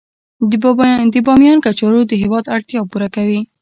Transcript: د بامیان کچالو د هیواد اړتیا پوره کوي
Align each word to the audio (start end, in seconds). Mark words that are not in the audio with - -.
د 1.13 1.17
بامیان 1.27 1.57
کچالو 1.65 1.99
د 2.07 2.13
هیواد 2.21 2.45
اړتیا 2.55 2.79
پوره 2.91 3.07
کوي 3.15 3.41